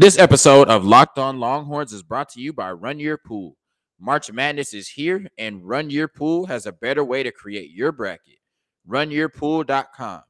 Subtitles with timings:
[0.00, 3.56] This episode of Locked On Longhorns is brought to you by Run Your Pool.
[3.98, 7.90] March Madness is here, and Run Your Pool has a better way to create your
[7.90, 8.38] bracket.
[8.88, 10.22] RunYourPool.com,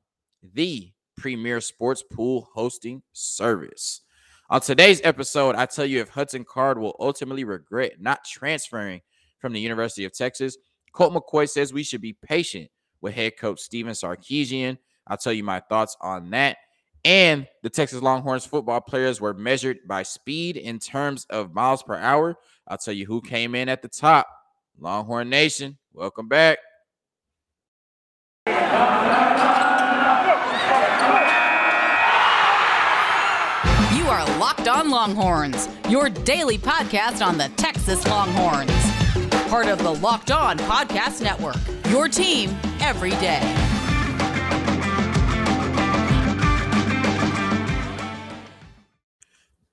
[0.54, 4.00] the premier sports pool hosting service.
[4.48, 9.02] On today's episode, I tell you if Hudson Card will ultimately regret not transferring
[9.38, 10.56] from the University of Texas.
[10.94, 12.70] Colt McCoy says we should be patient
[13.02, 14.78] with head coach Stephen Sarkisian.
[15.06, 16.56] I'll tell you my thoughts on that.
[17.08, 21.96] And the Texas Longhorns football players were measured by speed in terms of miles per
[21.96, 22.36] hour.
[22.66, 24.28] I'll tell you who came in at the top.
[24.78, 26.58] Longhorn Nation, welcome back.
[28.46, 28.54] You
[34.04, 38.70] are Locked On Longhorns, your daily podcast on the Texas Longhorns.
[39.48, 41.56] Part of the Locked On Podcast Network,
[41.88, 43.67] your team every day.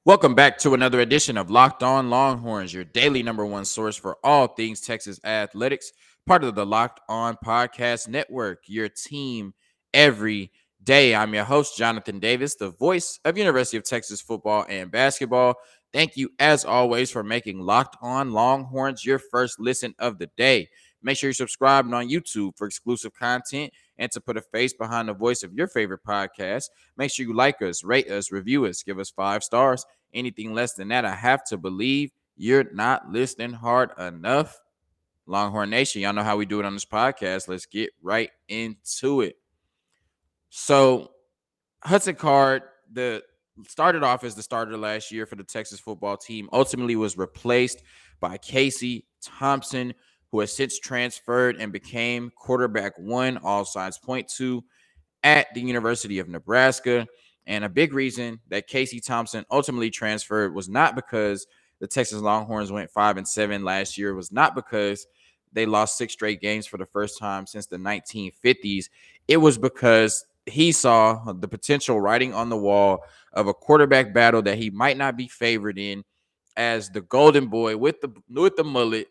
[0.06, 4.18] Welcome back to another edition of Locked On Longhorns, your daily number one source for
[4.24, 5.92] all things Texas athletics,
[6.28, 9.56] part of the Locked On Podcast Network, your team
[9.96, 10.52] every
[10.84, 11.16] day.
[11.16, 15.56] I'm your host, Jonathan Davis, the voice of University of Texas football and basketball.
[15.92, 20.70] Thank you, as always, for making Locked On Longhorns your first listen of the day.
[21.02, 25.08] Make sure you're subscribed on YouTube for exclusive content and to put a face behind
[25.08, 26.66] the voice of your favorite podcast.
[26.98, 29.86] Make sure you like us, rate us, review us, give us five stars.
[30.16, 34.60] Anything less than that, I have to believe you're not listening hard enough.
[35.28, 37.48] Longhorn Nation, y'all know how we do it on this podcast.
[37.48, 39.38] Let's get right into it.
[40.50, 41.12] So,
[41.84, 43.24] Hudson Card, the
[43.68, 47.84] started off as the starter last year for the Texas football team, ultimately was replaced
[48.20, 49.94] by Casey Thompson,
[50.32, 54.64] who has since transferred and became quarterback one, all signs point to,
[55.24, 57.08] at the University of Nebraska.
[57.48, 61.46] And a big reason that Casey Thompson ultimately transferred was not because
[61.80, 65.06] the Texas Longhorns went five and seven last year, it was not because
[65.54, 68.90] they lost six straight games for the first time since the 1950s.
[69.28, 73.00] It was because he saw the potential writing on the wall
[73.34, 76.04] of a quarterback battle that he might not be favored in
[76.58, 79.08] as the golden boy with the with the mullet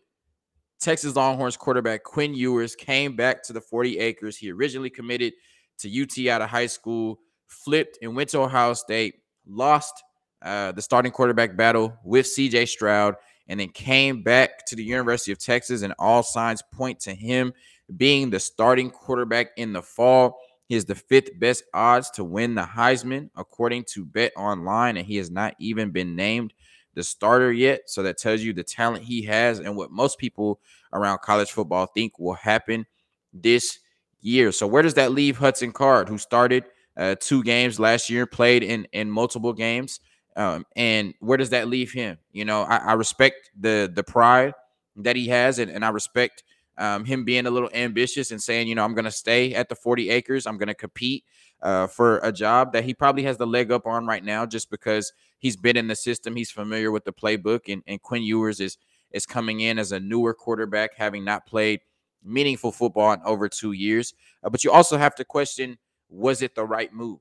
[0.79, 4.37] Texas Longhorns quarterback Quinn Ewers came back to the 40 acres.
[4.37, 5.33] He originally committed
[5.79, 9.15] to UT out of high school, flipped and went to Ohio State,
[9.47, 10.03] lost
[10.41, 13.15] uh, the starting quarterback battle with CJ Stroud,
[13.47, 15.81] and then came back to the University of Texas.
[15.81, 17.53] And all signs point to him
[17.97, 20.39] being the starting quarterback in the fall.
[20.67, 25.17] He is the fifth best odds to win the Heisman, according to BetOnline, and he
[25.17, 26.53] has not even been named
[26.95, 27.81] the starter yet.
[27.85, 30.59] So that tells you the talent he has and what most people
[30.91, 32.85] around college football think will happen
[33.31, 33.79] this
[34.21, 34.51] year.
[34.51, 36.65] So where does that leave Hudson Card, who started
[36.97, 39.99] uh, two games last year, played in in multiple games,
[40.35, 42.17] um, and where does that leave him?
[42.31, 44.53] You know, I, I respect the the pride
[44.97, 46.43] that he has, and, and I respect
[46.77, 49.69] um, him being a little ambitious and saying, you know, I'm going to stay at
[49.69, 50.45] the 40 acres.
[50.45, 51.23] I'm going to compete
[51.61, 54.69] uh, for a job that he probably has the leg up on right now, just
[54.69, 56.35] because he's been in the system.
[56.35, 58.77] He's familiar with the playbook, and, and Quinn Ewers is
[59.11, 61.79] is coming in as a newer quarterback, having not played
[62.21, 64.13] meaningful football in over two years.
[64.43, 65.77] Uh, but you also have to question:
[66.09, 67.19] Was it the right move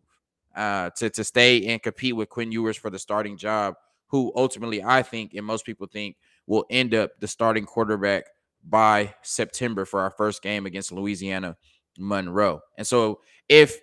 [0.55, 3.75] uh, to to stay and compete with Quinn Ewers for the starting job?
[4.09, 8.25] Who ultimately, I think, and most people think, will end up the starting quarterback
[8.69, 11.57] by September for our first game against Louisiana
[11.99, 12.61] Monroe.
[12.79, 13.79] And so, if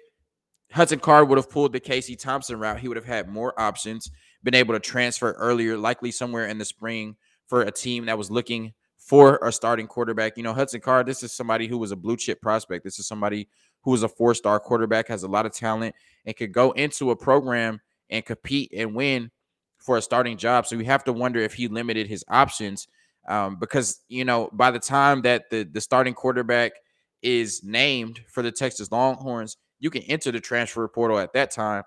[0.71, 4.09] Hudson Card would have pulled the Casey Thompson route, he would have had more options,
[4.43, 7.15] been able to transfer earlier, likely somewhere in the spring
[7.47, 10.37] for a team that was looking for a starting quarterback.
[10.37, 12.83] You know, Hudson Card, this is somebody who was a blue chip prospect.
[12.83, 13.49] This is somebody
[13.81, 17.11] who was a four star quarterback, has a lot of talent, and could go into
[17.11, 19.31] a program and compete and win
[19.77, 20.67] for a starting job.
[20.67, 22.87] So you have to wonder if he limited his options
[23.27, 26.73] um, because, you know, by the time that the, the starting quarterback
[27.21, 31.83] is named for the Texas Longhorns, you can enter the transfer portal at that time.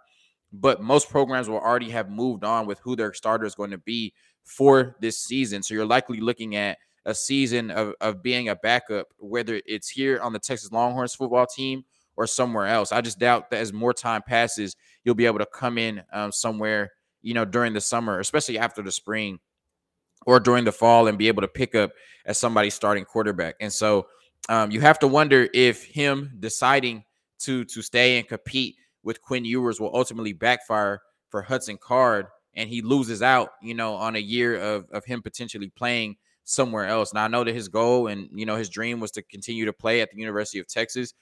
[0.52, 3.78] But most programs will already have moved on with who their starter is going to
[3.78, 4.12] be
[4.44, 5.62] for this season.
[5.62, 10.20] So you're likely looking at a season of, of being a backup, whether it's here
[10.20, 11.84] on the Texas Longhorns football team
[12.16, 12.92] or somewhere else.
[12.92, 16.32] I just doubt that as more time passes, you'll be able to come in um,
[16.32, 16.92] somewhere,
[17.22, 19.38] you know, during the summer, especially after the spring
[20.26, 21.92] or during the fall and be able to pick up
[22.24, 23.56] as somebody starting quarterback.
[23.60, 24.06] And so
[24.48, 27.04] um, you have to wonder if him deciding
[27.40, 32.68] to to stay and compete with Quinn Ewers will ultimately backfire for Hudson Card and
[32.68, 37.12] he loses out, you know, on a year of of him potentially playing somewhere else.
[37.12, 39.72] Now I know that his goal and you know his dream was to continue to
[39.72, 41.14] play at the University of Texas,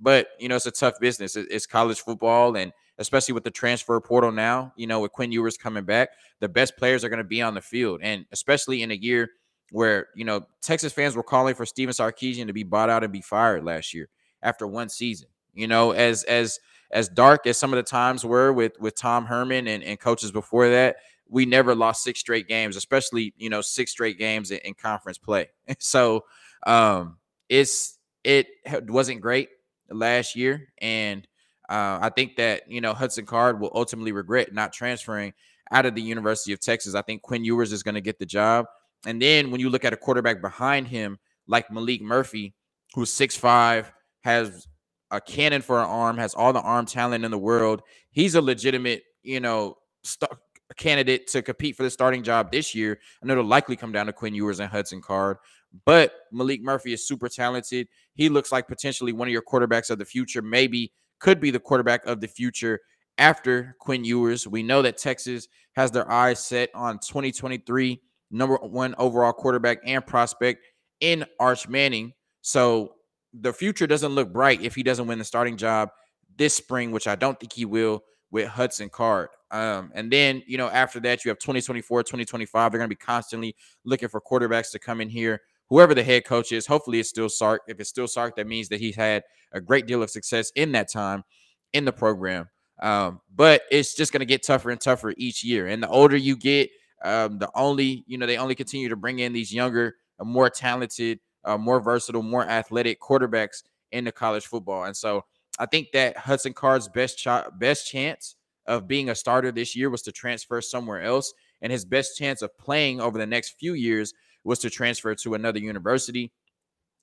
[0.00, 1.36] but you know it's a tough business.
[1.36, 5.56] It's college football, and especially with the transfer portal now, you know, with Quinn Ewers
[5.56, 8.00] coming back, the best players are going to be on the field.
[8.02, 9.30] And especially in a year
[9.70, 13.12] where, you know, Texas fans were calling for Stephen Sarkisian to be bought out and
[13.12, 14.08] be fired last year
[14.42, 15.28] after one season.
[15.54, 16.58] You know, as as
[16.90, 20.30] as dark as some of the times were with with Tom Herman and, and coaches
[20.30, 20.96] before that,
[21.28, 25.18] we never lost six straight games, especially, you know, six straight games in, in conference
[25.18, 25.48] play.
[25.78, 26.24] so
[26.66, 27.18] um
[27.48, 28.48] it's it
[28.88, 29.50] wasn't great
[29.90, 30.68] last year.
[30.78, 31.26] And
[31.68, 35.32] uh, I think that, you know, Hudson Card will ultimately regret not transferring
[35.70, 36.94] out of the University of Texas.
[36.94, 38.66] I think Quinn Ewers is going to get the job.
[39.04, 42.54] And then when you look at a quarterback behind him, like Malik Murphy,
[42.94, 43.92] who's six five,
[44.22, 44.66] has
[45.10, 47.82] a cannon for an arm, has all the arm talent in the world.
[48.10, 50.32] He's a legitimate, you know, st-
[50.76, 52.98] candidate to compete for the starting job this year.
[53.22, 55.38] I know it'll likely come down to Quinn Ewers and Hudson Card,
[55.84, 57.88] but Malik Murphy is super talented.
[58.14, 61.60] He looks like potentially one of your quarterbacks of the future, maybe could be the
[61.60, 62.80] quarterback of the future
[63.18, 64.46] after Quinn Ewers.
[64.46, 68.00] We know that Texas has their eyes set on 2023
[68.30, 70.64] number one overall quarterback and prospect
[71.00, 72.12] in Arch Manning.
[72.42, 72.94] So
[73.32, 75.90] the future doesn't look bright if he doesn't win the starting job
[76.36, 79.28] this spring, which I don't think he will with Hudson Card.
[79.50, 82.72] Um, and then, you know, after that, you have 2024, 2025.
[82.72, 83.54] They're going to be constantly
[83.84, 85.40] looking for quarterbacks to come in here.
[85.68, 87.62] Whoever the head coach is, hopefully it's still Sark.
[87.68, 90.72] If it's still Sark, that means that he's had a great deal of success in
[90.72, 91.24] that time
[91.72, 92.48] in the program.
[92.80, 95.66] Um, but it's just going to get tougher and tougher each year.
[95.66, 96.70] And the older you get,
[97.02, 100.50] um, the only, you know, they only continue to bring in these younger, uh, more
[100.50, 104.84] talented, uh, more versatile, more athletic quarterbacks into college football.
[104.84, 105.24] And so
[105.58, 109.90] I think that Hudson Card's best ch- best chance of being a starter this year
[109.90, 111.32] was to transfer somewhere else,
[111.62, 114.12] and his best chance of playing over the next few years
[114.44, 116.32] was to transfer to another university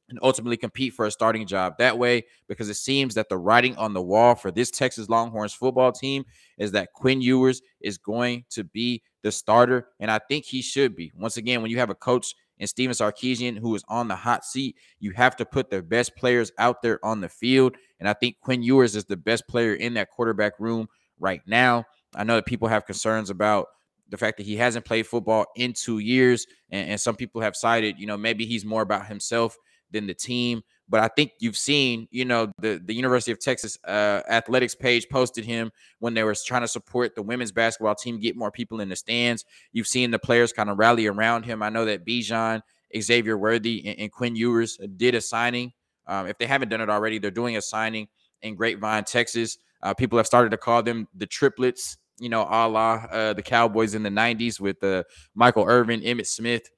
[0.09, 3.75] and ultimately compete for a starting job that way because it seems that the writing
[3.77, 6.25] on the wall for this Texas Longhorns football team
[6.57, 10.95] is that Quinn Ewers is going to be the starter and I think he should
[10.95, 11.11] be.
[11.15, 14.45] Once again, when you have a coach and Stephen Sarkisian who is on the hot
[14.45, 18.13] seat, you have to put the best players out there on the field and I
[18.13, 20.87] think Quinn Ewers is the best player in that quarterback room
[21.23, 21.85] right now.
[22.13, 23.67] I know that people have concerns about
[24.09, 27.55] the fact that he hasn't played football in two years, and, and some people have
[27.55, 29.57] cited, you know, maybe he's more about himself
[29.89, 30.61] than the team.
[30.89, 35.07] But I think you've seen, you know, the the University of Texas uh, athletics page
[35.09, 38.81] posted him when they were trying to support the women's basketball team, get more people
[38.81, 39.45] in the stands.
[39.71, 41.63] You've seen the players kind of rally around him.
[41.63, 42.61] I know that Bijan,
[42.99, 45.71] Xavier Worthy, and, and Quinn Ewers did a signing.
[46.05, 48.09] Um, if they haven't done it already, they're doing a signing
[48.41, 49.57] in Grapevine, Texas.
[49.83, 53.43] Uh, people have started to call them the triplets, you know, a la uh, the
[53.43, 55.03] Cowboys in the 90s with uh,
[55.35, 56.69] Michael Irvin, Emmitt Smith,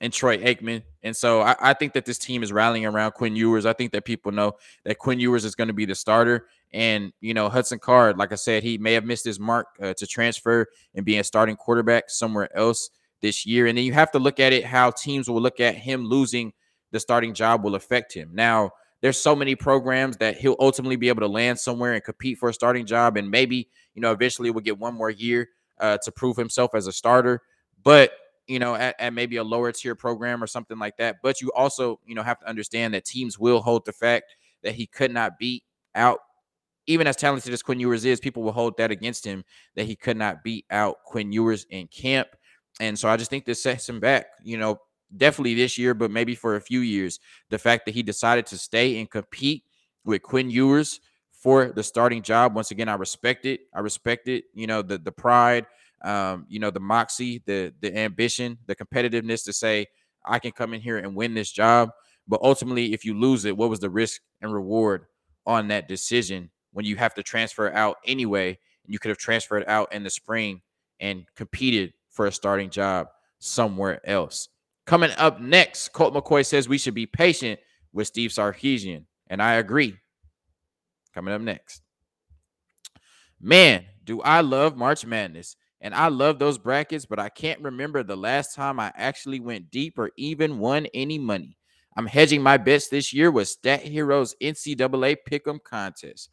[0.00, 0.82] and Troy Aikman.
[1.02, 3.66] And so I, I, think that this team is rallying around Quinn Ewers.
[3.66, 4.52] I think that people know
[4.84, 6.46] that Quinn Ewers is going to be the starter.
[6.72, 9.94] And, you know, Hudson Card, like I said, he may have missed his mark uh,
[9.94, 12.90] to transfer and be a starting quarterback somewhere else
[13.22, 13.66] this year.
[13.66, 16.52] And then you have to look at it how teams will look at him losing
[16.90, 18.30] the starting job will affect him.
[18.32, 22.38] Now, there's so many programs that he'll ultimately be able to land somewhere and compete
[22.38, 23.16] for a starting job.
[23.16, 25.48] And maybe, you know, eventually will get one more year
[25.80, 27.40] uh, to prove himself as a starter.
[27.84, 28.12] But
[28.48, 31.16] you know, at, at, maybe a lower tier program or something like that.
[31.22, 34.34] But you also, you know, have to understand that teams will hold the fact
[34.64, 35.62] that he could not beat
[35.94, 36.20] out,
[36.86, 39.44] even as talented as Quinn Ewers is, people will hold that against him
[39.76, 42.28] that he could not beat out Quinn Ewers in camp.
[42.80, 44.78] And so I just think this sets him back, you know,
[45.16, 47.20] definitely this year, but maybe for a few years.
[47.50, 49.64] The fact that he decided to stay and compete
[50.04, 51.00] with Quinn Ewers
[51.32, 52.54] for the starting job.
[52.54, 53.60] Once again, I respect it.
[53.74, 54.44] I respect it.
[54.54, 55.66] You know, the the pride,
[56.04, 59.86] um, you know, the moxie, the the ambition, the competitiveness to say
[60.24, 61.90] I can come in here and win this job.
[62.26, 65.06] But ultimately, if you lose it, what was the risk and reward
[65.46, 68.58] on that decision when you have to transfer out anyway?
[68.84, 70.60] And you could have transferred out in the spring
[71.00, 74.48] and competed for a starting job somewhere else.
[74.88, 77.60] Coming up next, Colt McCoy says we should be patient
[77.92, 79.94] with Steve Sarkisian, and I agree.
[81.12, 81.82] Coming up next.
[83.38, 85.56] Man, do I love March Madness.
[85.82, 89.70] And I love those brackets, but I can't remember the last time I actually went
[89.70, 91.58] deep or even won any money.
[91.94, 96.30] I'm hedging my bets this year with Stat Heroes NCAA Pick'em contest.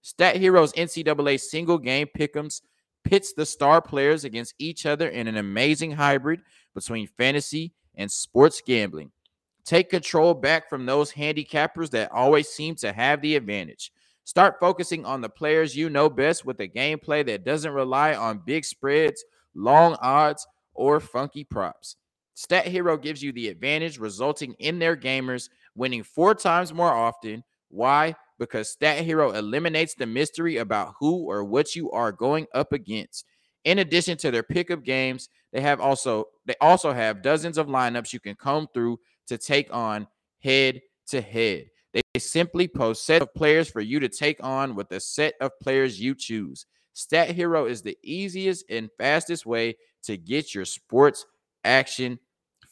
[0.00, 2.62] Stat Heroes NCAA single game pick'ems
[3.04, 6.40] pits the star players against each other in an amazing hybrid
[6.74, 9.10] between fantasy and sports gambling.
[9.64, 13.92] Take control back from those handicappers that always seem to have the advantage.
[14.24, 18.42] Start focusing on the players you know best with a gameplay that doesn't rely on
[18.46, 19.24] big spreads,
[19.54, 21.96] long odds, or funky props.
[22.34, 27.42] Stat Hero gives you the advantage, resulting in their gamers winning four times more often.
[27.68, 28.14] Why?
[28.38, 33.24] Because Stat Hero eliminates the mystery about who or what you are going up against.
[33.64, 38.12] In addition to their pickup games, they have also they also have dozens of lineups
[38.12, 40.06] you can comb through to take on
[40.40, 41.66] head to head.
[41.92, 45.58] They simply post set of players for you to take on with the set of
[45.60, 46.66] players you choose.
[46.92, 51.24] Stat Hero is the easiest and fastest way to get your sports
[51.64, 52.18] action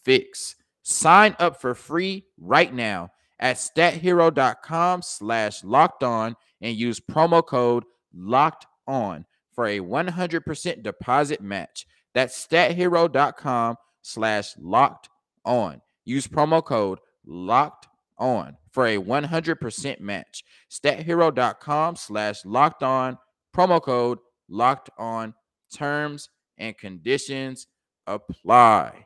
[0.03, 0.57] fix.
[0.83, 7.85] Sign up for free right now at stathero.com slash locked on and use promo code
[8.15, 11.87] locked on for a 100% deposit match.
[12.17, 15.11] That's stathero.com slash locked
[15.45, 15.83] on.
[16.07, 20.43] Use promo code locked on for a 100% match.
[20.71, 23.19] Stathero.com slash locked on
[23.55, 24.19] Promo code
[24.49, 25.35] locked on.
[25.71, 27.67] Terms and conditions
[28.07, 29.05] apply.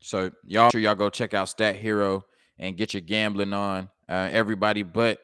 [0.00, 2.24] So y'all sure y'all go check out Stat Hero
[2.58, 3.90] and get your gambling on.
[4.08, 5.18] Uh, everybody but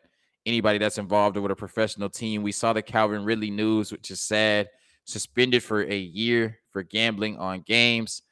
[0.46, 2.42] anybody that's involved with a professional team.
[2.42, 4.68] We saw the Calvin Ridley news, which is sad.
[5.04, 8.22] Suspended for a year for gambling on games.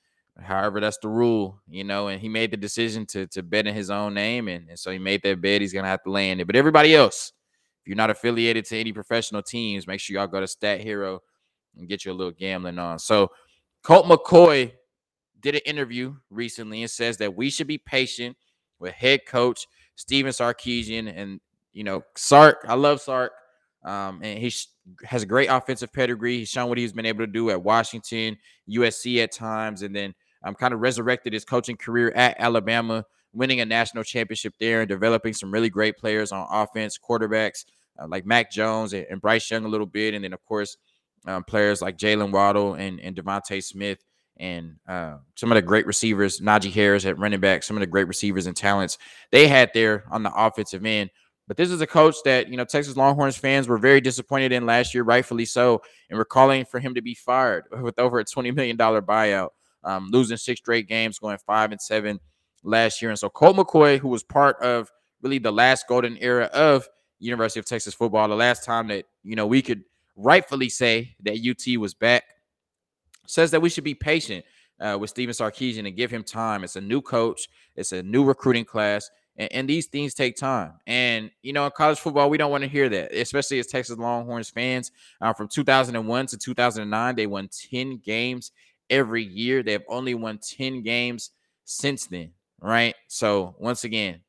[0.40, 3.74] However, that's the rule, you know, and he made the decision to to bet in
[3.74, 5.60] his own name, and, and so he made that bet.
[5.60, 6.46] He's gonna have to land it.
[6.46, 7.32] But everybody else,
[7.82, 11.20] if you're not affiliated to any professional teams, make sure y'all go to Stat Hero
[11.76, 12.98] and get your little gambling on.
[12.98, 13.28] So
[13.82, 14.72] Colt McCoy
[15.40, 18.36] did an interview recently and says that we should be patient
[18.78, 19.66] with head coach
[19.96, 21.12] Stephen Sarkisian.
[21.14, 21.40] And,
[21.72, 23.32] you know, Sark, I love Sark.
[23.84, 24.52] Um, and he
[25.04, 26.38] has a great offensive pedigree.
[26.38, 28.36] He's shown what he's been able to do at Washington,
[28.70, 30.14] USC at times, and then
[30.44, 34.88] um, kind of resurrected his coaching career at Alabama, winning a national championship there and
[34.88, 37.64] developing some really great players on offense, quarterbacks
[37.98, 40.76] uh, like Mac Jones and, and, Bryce Young a little bit, and then of course
[41.26, 43.98] um, players like Jaylen Waddle and, and DeVonta Smith
[44.38, 47.86] and uh, some of the great receivers, Najee Harris at running back, some of the
[47.86, 48.98] great receivers and talents
[49.30, 51.10] they had there on the offensive end.
[51.48, 54.64] But this is a coach that, you know, Texas Longhorns fans were very disappointed in
[54.64, 58.24] last year, rightfully so, and we're calling for him to be fired with over a
[58.24, 59.50] $20 million buyout,
[59.84, 62.20] um, losing six straight games, going five and seven
[62.62, 63.10] last year.
[63.10, 67.60] And so Colt McCoy, who was part of really the last golden era of University
[67.60, 69.84] of Texas football, the last time that, you know, we could
[70.16, 72.24] rightfully say that UT was back,
[73.26, 74.44] says that we should be patient
[74.80, 76.64] uh, with Stephen Sarkisian and give him time.
[76.64, 79.10] It's a new coach, it's a new recruiting class.
[79.36, 80.74] And, and, these things take time.
[80.86, 83.98] And, you know, in college football, we don't want to hear that, especially as Texas
[83.98, 84.90] Longhorns fans.
[85.20, 88.52] Uh, from 2001 to 2009, they won 10 games
[88.90, 89.62] every year.
[89.62, 91.30] They have only won 10 games
[91.64, 92.94] since then, right?
[93.08, 94.20] So, once again,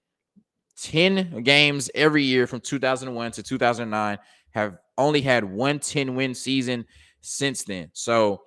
[0.82, 4.18] 10 games every year from 2001 to 2009
[4.52, 6.86] have only had one 10 win season
[7.22, 7.90] since then.
[7.94, 8.42] So,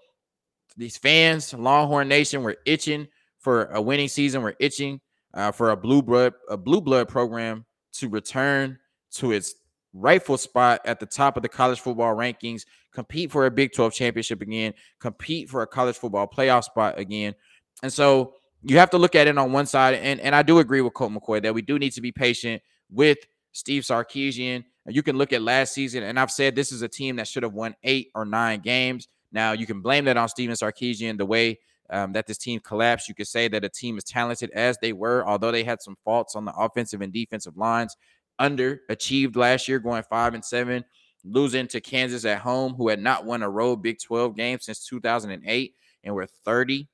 [0.77, 3.09] these fans, Longhorn Nation, were itching
[3.39, 4.43] for a winning season.
[4.43, 5.01] We're itching
[5.37, 8.79] uh, for a blue blood a blue blood program to return
[9.13, 9.55] to its
[9.93, 13.93] rightful spot at the top of the college football rankings, compete for a Big 12
[13.93, 17.35] championship again, compete for a college football playoff spot again.
[17.83, 19.95] And so you have to look at it on one side.
[19.95, 22.63] And, and I do agree with Colt McCoy that we do need to be patient
[22.91, 23.19] with
[23.53, 24.65] Steve Sarkisian.
[24.87, 27.43] You can look at last season, and I've said this is a team that should
[27.43, 29.09] have won eight or nine games.
[29.33, 31.59] Now, you can blame that on Stephen Sarkisian, the way
[31.91, 33.09] um, that this team collapsed.
[33.09, 35.97] You could say that a team as talented as they were, although they had some
[36.05, 37.97] faults on the offensive and defensive lines,
[38.41, 40.85] underachieved last year, going five and seven,
[41.25, 44.85] losing to Kansas at home, who had not won a road Big 12 game since
[44.87, 45.75] 2008
[46.05, 46.89] and were 30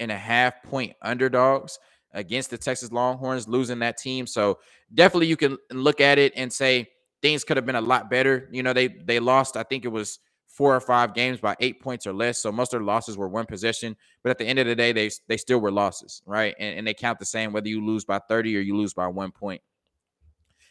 [0.00, 1.78] and a half point underdogs
[2.12, 4.26] against the Texas Longhorns, losing that team.
[4.26, 4.58] So
[4.92, 6.88] definitely you can look at it and say
[7.22, 8.48] things could have been a lot better.
[8.52, 10.18] You know, they they lost, I think it was
[10.54, 12.38] four or five games by eight points or less.
[12.38, 13.96] So most of their losses were one possession.
[14.22, 16.54] But at the end of the day, they they still were losses, right?
[16.58, 19.08] And, and they count the same whether you lose by 30 or you lose by
[19.08, 19.60] one point.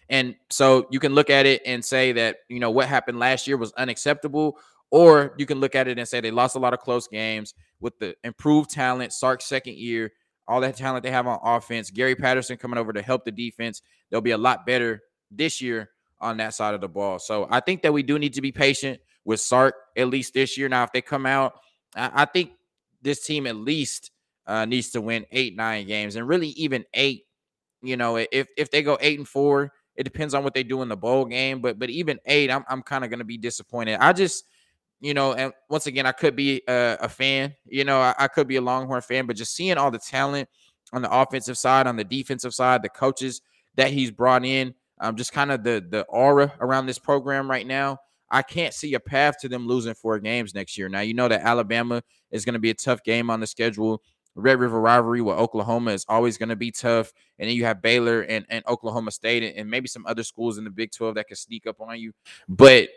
[0.09, 3.45] And so you can look at it and say that, you know, what happened last
[3.45, 4.57] year was unacceptable.
[4.89, 7.55] Or you can look at it and say they lost a lot of close games
[7.81, 10.11] with the improved talent, Sark's second year,
[10.47, 13.81] all that talent they have on offense, Gary Patterson coming over to help the defense.
[14.09, 15.89] They'll be a lot better this year
[16.21, 17.17] on that side of the ball.
[17.17, 20.57] So I think that we do need to be patient with Sark at least this
[20.57, 20.69] year.
[20.69, 21.59] Now, if they come out,
[21.95, 22.51] I, think
[23.01, 24.11] this team at least
[24.47, 27.25] uh, needs to win eight, nine games, and really even eight.
[27.81, 30.81] You know, if if they go eight and four, it depends on what they do
[30.81, 31.61] in the bowl game.
[31.61, 33.97] But but even eight, I'm I'm kind of gonna be disappointed.
[33.99, 34.45] I just
[35.03, 37.53] you know, and once again, I could be a, a fan.
[37.65, 40.47] You know, I, I could be a Longhorn fan, but just seeing all the talent
[40.93, 43.41] on the offensive side, on the defensive side, the coaches
[43.75, 47.67] that he's brought in, um, just kind of the the aura around this program right
[47.67, 47.97] now.
[48.33, 50.89] I can't see a path to them losing four games next year.
[50.89, 54.01] Now, you know that Alabama is going to be a tough game on the schedule.
[54.35, 57.13] Red River rivalry with Oklahoma is always going to be tough.
[57.37, 60.57] And then you have Baylor and, and Oklahoma State and, and maybe some other schools
[60.57, 62.11] in the Big 12 that can sneak up on you.
[62.49, 62.89] But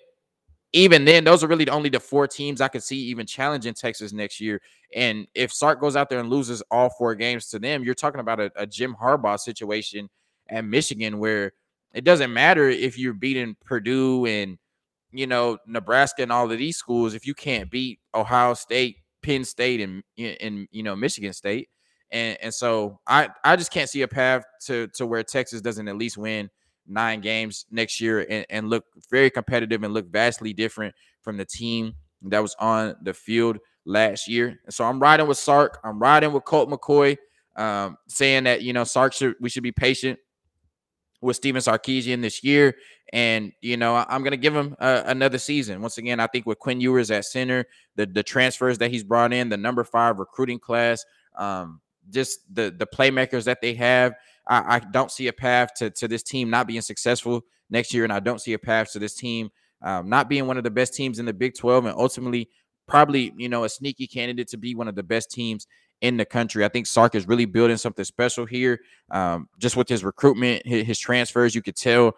[0.72, 4.14] even then, those are really only the four teams I could see even challenging Texas
[4.14, 4.62] next year.
[4.94, 8.20] And if Sark goes out there and loses all four games to them, you're talking
[8.20, 10.08] about a, a Jim Harbaugh situation
[10.48, 11.52] at Michigan where
[11.92, 14.56] it doesn't matter if you're beating Purdue and
[15.16, 19.44] you know Nebraska and all of these schools if you can't beat Ohio State, Penn
[19.44, 21.68] State, and and you know Michigan State.
[22.10, 25.88] And and so I I just can't see a path to to where Texas doesn't
[25.88, 26.50] at least win
[26.86, 31.44] nine games next year and, and look very competitive and look vastly different from the
[31.44, 34.58] team that was on the field last year.
[34.64, 35.78] And so I'm riding with Sark.
[35.84, 37.16] I'm riding with Colt McCoy,
[37.56, 40.18] um, saying that you know Sark should we should be patient
[41.20, 42.76] with Stephen Sarkisian this year.
[43.12, 45.80] And, you know, I'm going to give him uh, another season.
[45.80, 49.32] Once again, I think with Quinn Ewers at center, the, the transfers that he's brought
[49.32, 51.04] in, the number five recruiting class,
[51.36, 51.80] um,
[52.10, 54.14] just the the playmakers that they have,
[54.46, 58.04] I, I, don't see a path to, to this team not being successful next year.
[58.04, 59.50] And I don't see a path to this team
[59.82, 62.48] um, not being one of the best teams in the Big 12 and ultimately
[62.86, 65.66] probably, you know, a sneaky candidate to be one of the best teams
[66.00, 66.64] in the country.
[66.64, 68.80] I think Sark is really building something special here.
[69.10, 72.14] Um, just with his recruitment, his, his, transfers, you could tell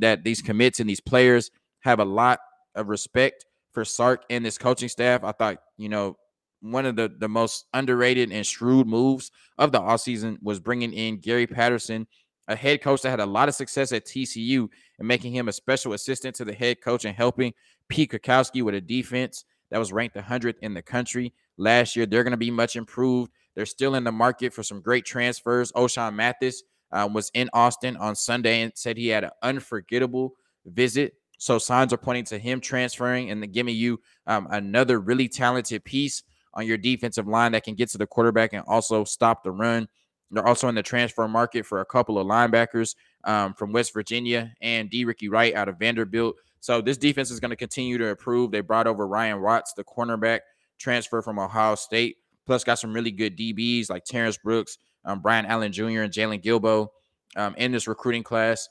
[0.00, 2.40] that these commits and these players have a lot
[2.74, 5.24] of respect for Sark and this coaching staff.
[5.24, 6.16] I thought, you know,
[6.60, 11.18] one of the, the most underrated and shrewd moves of the offseason was bringing in
[11.18, 12.06] Gary Patterson,
[12.48, 15.52] a head coach that had a lot of success at TCU and making him a
[15.52, 17.52] special assistant to the head coach and helping
[17.88, 22.06] Pete Kwiatkowski with a defense that was ranked 100th in the country last year.
[22.06, 23.30] They're going to be much improved.
[23.54, 25.72] They're still in the market for some great transfers.
[25.72, 30.34] Ochaun Mathis um, was in Austin on Sunday and said he had an unforgettable
[30.66, 31.14] visit.
[31.38, 36.22] So signs are pointing to him transferring and giving you um, another really talented piece
[36.54, 39.88] on your defensive line that can get to the quarterback and also stop the run.
[40.30, 42.94] They're also in the transfer market for a couple of linebackers
[43.24, 45.04] um, from West Virginia and D.
[45.04, 46.36] Ricky Wright out of Vanderbilt.
[46.60, 48.50] So this defense is going to continue to improve.
[48.50, 50.40] They brought over Ryan Watts, the cornerback
[50.82, 52.16] transfer from Ohio State.
[52.44, 56.42] Plus, got some really good DBs like Terrance Brooks, um, Bryan Allen Jr., and Jaylon
[56.42, 56.88] Guilbeau
[57.36, 58.68] um, in this recruiting class.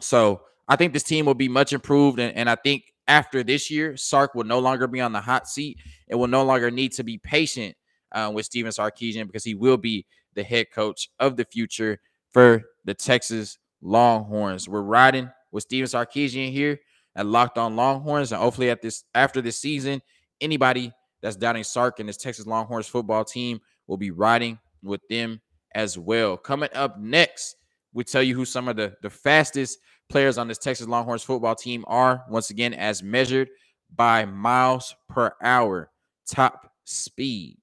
[0.00, 2.18] So I think this team will be much improved.
[2.18, 5.48] And, and I think after this year, Sark will no longer be on the hot
[5.48, 5.78] seat.
[6.08, 7.76] It will no longer need to be patient
[8.12, 11.98] uh, with Stephen Sarkisian because he will be the head coach of the future
[12.30, 14.68] for the Texas Longhorns.
[14.68, 16.78] We're riding with Stephen Sarkisian here
[17.14, 20.02] at Locked On Longhorns, and hopefully at this after this season,
[20.40, 20.92] anybody
[21.26, 25.40] that's doubting Sark and his Texas Longhorns football team will be riding with them
[25.74, 26.36] as well.
[26.36, 27.56] Coming up next,
[27.92, 31.56] we tell you who some of the the fastest players on this Texas Longhorns football
[31.56, 33.48] team are, once again, as measured
[33.96, 35.90] by miles per hour,
[36.28, 37.58] top speed.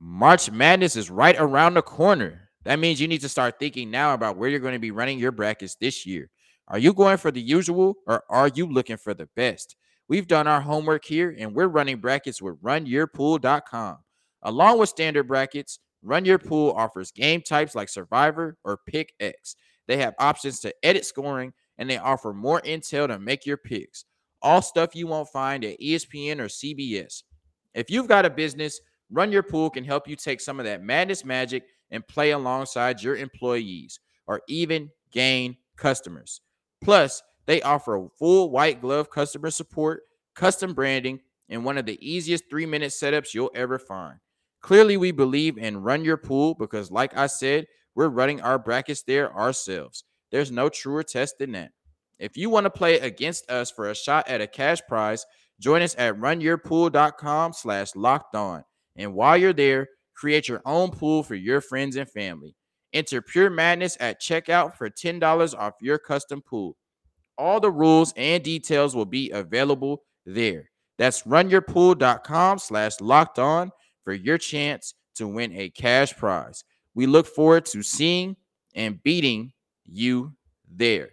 [0.00, 2.48] March Madness is right around the corner.
[2.64, 5.18] That means you need to start thinking now about where you're going to be running
[5.18, 6.30] your brackets this year.
[6.68, 9.76] Are you going for the usual or are you looking for the best?
[10.08, 13.98] We've done our homework here and we're running brackets with runyourpool.com.
[14.42, 19.56] Along with standard brackets, Run Your Pool offers game types like Survivor or Pick X
[19.88, 24.04] they have options to edit scoring and they offer more intel to make your picks.
[24.40, 27.24] All stuff you won't find at ESPN or CBS.
[27.74, 30.82] If you've got a business, Run Your Pool can help you take some of that
[30.82, 36.42] madness magic and play alongside your employees or even gain customers.
[36.84, 40.02] Plus, they offer full white glove customer support,
[40.36, 44.18] custom branding, and one of the easiest three minute setups you'll ever find.
[44.60, 49.02] Clearly, we believe in Run Your Pool because, like I said, we're running our brackets
[49.02, 50.04] there ourselves.
[50.30, 51.70] There's no truer test than that.
[52.18, 55.24] If you want to play against us for a shot at a cash prize,
[55.58, 58.62] join us at runyourpool.com slash locked on.
[58.94, 62.54] And while you're there, create your own pool for your friends and family.
[62.92, 66.76] Enter Pure Madness at checkout for $10 off your custom pool.
[67.38, 70.70] All the rules and details will be available there.
[70.98, 73.70] That's runyourpool.com slash locked on
[74.04, 76.64] for your chance to win a cash prize.
[76.94, 78.36] We look forward to seeing
[78.74, 79.52] and beating
[79.84, 80.34] you
[80.68, 81.10] there.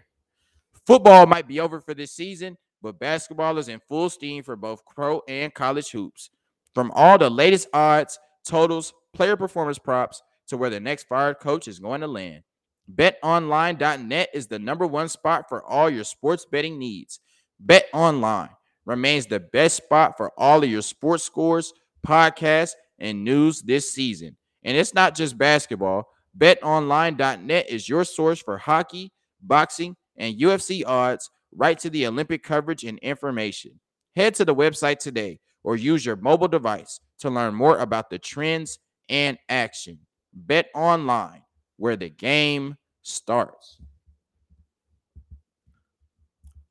[0.88, 4.84] Football might be over for this season, but basketball is in full steam for both
[4.86, 6.30] pro and college hoops.
[6.74, 11.68] From all the latest odds, totals, player performance props to where the next fired coach
[11.68, 12.44] is going to land.
[12.94, 17.20] BetOnline.net is the number one spot for all your sports betting needs.
[17.66, 18.50] BetOnline
[18.86, 21.74] remains the best spot for all of your sports scores,
[22.06, 24.38] podcasts, and news this season.
[24.64, 26.08] And it's not just basketball.
[26.38, 32.84] BetOnline.net is your source for hockey, boxing, and UFC odds, right to the Olympic coverage
[32.84, 33.80] and information.
[34.16, 38.20] Head to the website today or use your mobile device to learn more about the
[38.20, 40.00] trends and action.
[40.34, 41.45] Bet online
[41.78, 43.80] where the game starts.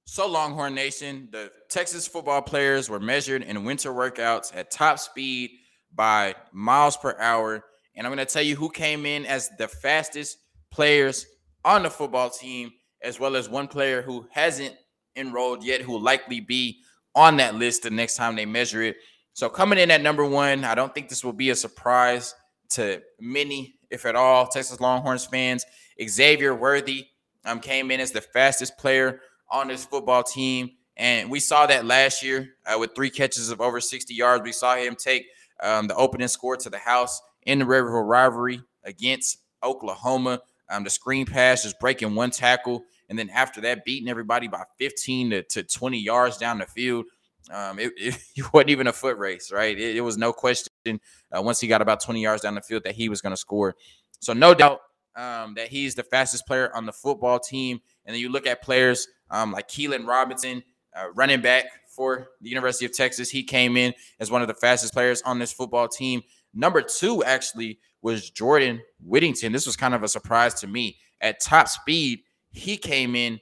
[0.06, 5.50] So, Longhorn Nation, the Texas football players were measured in winter workouts at top speed
[5.92, 7.64] by miles per hour.
[7.96, 10.38] And I'm going to tell you who came in as the fastest
[10.70, 11.26] players
[11.64, 12.70] on the football team,
[13.02, 14.74] as well as one player who hasn't
[15.16, 16.80] enrolled yet, who will likely be
[17.14, 18.96] on that list the next time they measure it.
[19.32, 22.36] So, coming in at number one, I don't think this will be a surprise
[22.70, 25.64] to many, if at all, Texas Longhorns fans.
[26.06, 27.06] Xavier Worthy
[27.44, 30.72] um, came in as the fastest player on this football team.
[30.96, 34.44] And we saw that last year uh, with three catches of over 60 yards.
[34.44, 35.26] We saw him take
[35.62, 40.40] um, the opening score to the house in the rival rivalry against Oklahoma.
[40.68, 42.84] Um, the screen pass just breaking one tackle.
[43.08, 47.06] And then after that, beating everybody by 15 to, to 20 yards down the field.
[47.52, 49.78] Um, it, it, it, wasn't even a foot race, right?
[49.78, 52.84] It, it was no question uh, once he got about 20 yards down the field
[52.84, 53.76] that he was going to score.
[54.20, 54.80] So, no doubt
[55.16, 57.80] um, that he's the fastest player on the football team.
[58.04, 60.62] And then you look at players um, like Keilan Robinson,
[60.96, 63.30] uh, running back for the University of Texas.
[63.30, 66.22] He came in as one of the fastest players on this football team.
[66.52, 69.52] Number two, actually, was Jordan Whittington.
[69.52, 70.98] This was kind of a surprise to me.
[71.20, 72.20] At top speed,
[72.52, 73.40] he came in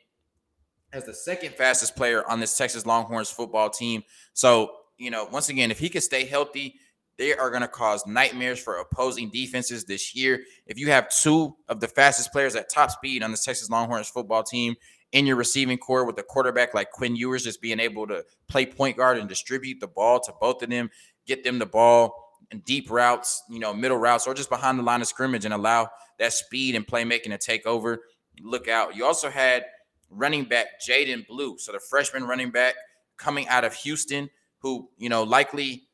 [0.92, 4.02] as the second fastest player on this Texas Longhorns football team.
[4.34, 6.76] So, you know, once again, if he can stay healthy,
[7.18, 10.42] they are going to cause nightmares for opposing defenses this year.
[10.66, 14.08] If you have two of the fastest players at top speed on the Texas Longhorns
[14.08, 14.74] football team
[15.12, 18.64] in your receiving corps with a quarterback like Quinn Ewers just being able to play
[18.66, 20.90] point guard and distribute the ball to both of them,
[21.26, 24.82] get them the ball in deep routes, you know, middle routes, or just behind the
[24.82, 28.04] line of scrimmage and allow that speed and playmaking to take over.
[28.40, 28.96] Look out.
[28.96, 29.64] You also had
[30.10, 32.74] running back Jaydon Blue, so the freshman running back
[33.16, 35.88] coming out of Houston, who, you know, likely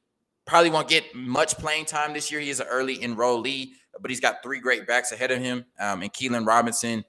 [0.48, 2.40] probably won't get much playing time this year.
[2.40, 6.02] He is an early enrollee, but he's got three great backs ahead of him, um,
[6.02, 7.04] and Keilan Robinson,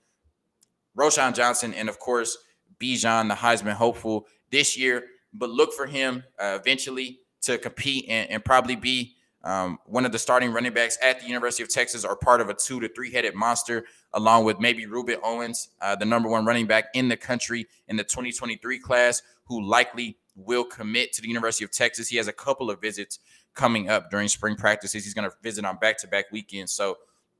[0.96, 2.38] Roschon Johnson, and of course,
[2.80, 5.06] Bijan, the Heisman hopeful this year.
[5.34, 10.12] But look for him uh, eventually to compete and, and probably be um, one of
[10.12, 12.90] the starting running backs at the University of Texas or part of a two to
[12.90, 17.08] three headed monster, along with maybe Rueben Owens, uh, the number one running back in
[17.08, 22.08] the country in the 2023 class, who likely will commit to the University of Texas.
[22.08, 23.20] He has a couple of visits
[23.56, 25.04] coming up during spring practices.
[25.04, 26.72] He's going to visit on back to back weekends.
[26.72, 26.98] So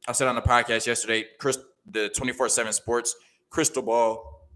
[0.08, 3.16] I said on the podcast yesterday, Chris, the 24 7 sports
[3.50, 4.48] crystal ball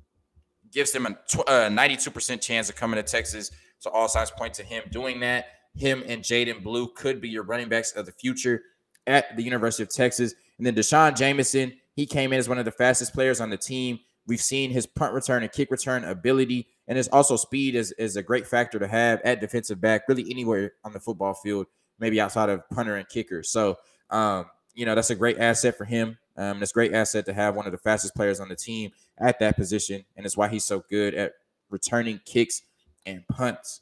[0.71, 3.51] gives him a 92% uh, chance of coming to Texas.
[3.79, 5.45] So all signs point to him doing that.
[5.75, 8.63] Him and Jaydon Blue could be your running backs of the future
[9.07, 10.33] at the University of Texas.
[10.57, 13.57] And then D'Shawn Jamison, he came in as one of the fastest players on the
[13.57, 13.99] team.
[14.25, 18.15] We've seen his punt return and kick return ability, and it's also speed is, is
[18.15, 21.67] a great factor to have at defensive back, really anywhere on the football field,
[21.99, 23.43] maybe outside of punter and kicker.
[23.43, 23.77] So,
[24.09, 26.17] um, you know, that's a great asset for him.
[26.35, 28.91] Um, it's a great asset to have one of the fastest players on the team
[29.19, 31.33] at that position, and it's why he's so good at
[31.69, 32.63] returning kicks
[33.05, 33.81] and punts.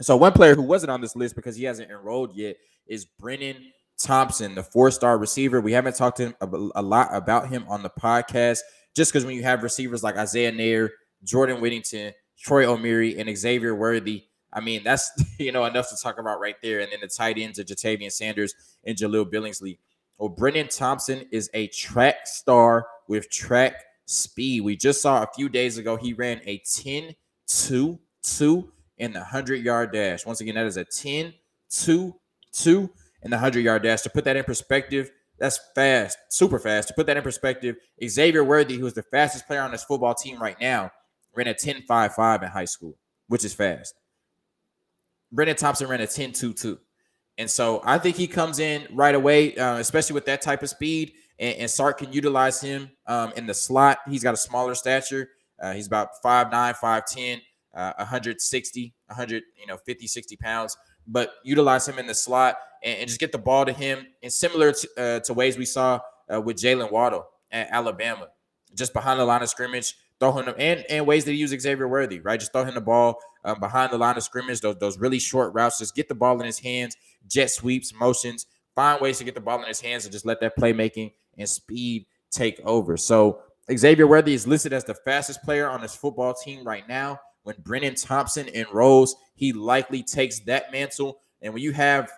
[0.00, 3.56] So one player who wasn't on this list because he hasn't enrolled yet is Brennan
[3.98, 5.60] Thompson, the four-star receiver.
[5.60, 8.60] We haven't talked to him a, a lot about him on the podcast,
[8.94, 10.88] just because when you have receivers like Isaiah Neyor,
[11.24, 16.18] Jordan Whittington, Troy Omeire, and Xavier Worthy, I mean that's you know enough to talk
[16.18, 16.80] about right there.
[16.80, 18.54] And then the tight ends of Ja'Tavion Sanders
[18.84, 19.78] and Jahleel Billingsley.
[20.18, 24.62] Well, Brennan Thompson is a track star with track speed.
[24.62, 27.14] We just saw a few days ago he ran a 10
[27.46, 30.26] 2 2 in the 100 yard dash.
[30.26, 31.32] Once again, that is a 10
[31.70, 32.14] 2
[32.52, 32.90] 2
[33.22, 34.02] in the 100 yard dash.
[34.02, 36.88] To put that in perspective, that's fast, super fast.
[36.88, 40.14] To put that in perspective, Xavier Worthy, who is the fastest player on this football
[40.14, 40.92] team right now,
[41.34, 42.96] ran a 10 5 5 in high school,
[43.28, 43.94] which is fast.
[45.32, 46.78] Brennan Thompson ran a 10 2 2.
[47.38, 50.68] And so I think he comes in right away, uh, especially with that type of
[50.68, 51.12] speed.
[51.38, 53.98] And, and Sark can utilize him um, in the slot.
[54.08, 55.30] He's got a smaller stature.
[55.60, 57.40] Uh, he's about 5'9, 5'10,
[57.74, 60.76] uh, 160, 100, you know, 50, 60 pounds.
[61.06, 64.06] But utilize him in the slot and, and just get the ball to him.
[64.22, 66.00] And similar to, uh, to ways we saw
[66.32, 68.28] uh, with Jaylen Waddle at Alabama,
[68.74, 71.88] just behind the line of scrimmage, throw him and and ways that he use Xavier
[71.88, 72.38] Worthy, right?
[72.38, 75.52] Just throw him the ball um, behind the line of scrimmage, those those really short
[75.54, 75.78] routes.
[75.78, 79.40] Just get the ball in his hands, jet sweeps, motions, find ways to get the
[79.40, 82.96] ball in his hands and just let that playmaking and speed take over.
[82.96, 83.40] So
[83.76, 87.20] Xavier Worthy is listed as the fastest player on his football team right now.
[87.42, 91.20] When Brennan Thompson enrolls, he likely takes that mantle.
[91.40, 92.10] And when you have,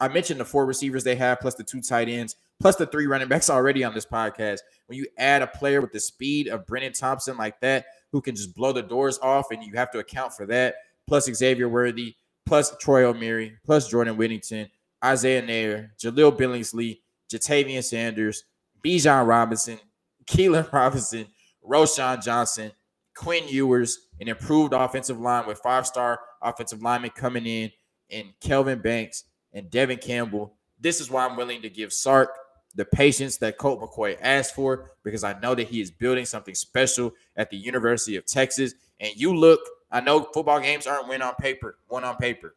[0.00, 3.06] I mentioned the four receivers they have, plus the two tight ends, plus the three
[3.06, 4.60] running backs already on this podcast.
[4.92, 8.36] When you add a player with the speed of Brennan Thompson like that, who can
[8.36, 10.74] just blow the doors off, and you have to account for that,
[11.06, 14.68] plus Xavier Worthy, plus Troy Omeire, plus Jordan Whittington,
[15.02, 17.00] Isaiah Neyor, Jahleel Billingsley,
[17.32, 18.44] Ja'Tavion Sanders,
[18.84, 19.78] Bijan Robinson,
[20.26, 21.24] Keilan Robinson,
[21.66, 22.70] Roschon Johnson,
[23.16, 27.70] Quinn Ewers, an improved offensive line with five-star offensive linemen coming in,
[28.10, 29.24] and Kelvin Banks
[29.54, 30.52] and Devon Campbell.
[30.78, 32.36] This is why I'm willing to give Sark
[32.74, 36.54] the patience that Colt McCoy asked for because I know that he is building something
[36.54, 38.74] special at the University of Texas.
[39.00, 42.54] And you look, I know football games aren't win on paper, one on paper,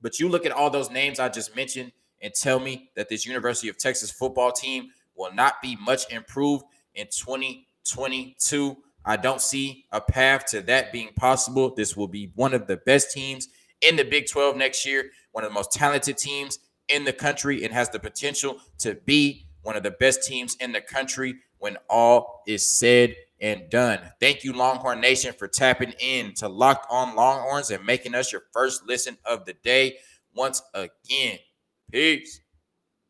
[0.00, 3.26] but you look at all those names I just mentioned and tell me that this
[3.26, 6.64] University of Texas football team will not be much improved
[6.94, 8.76] in 2022.
[9.04, 11.74] I don't see a path to that being possible.
[11.74, 13.48] This will be one of the best teams
[13.80, 17.64] in the Big 12 next year, one of the most talented teams in the country,
[17.64, 21.76] and has the potential to be one of the best teams in the country when
[21.90, 24.00] all is said and done.
[24.20, 28.42] Thank you, Longhorn Nation, for tapping in to Locked On Longhorns and making us your
[28.52, 29.98] first listen of the day
[30.34, 31.38] once again.
[31.92, 32.40] Peace.